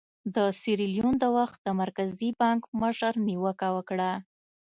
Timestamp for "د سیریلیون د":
0.35-1.25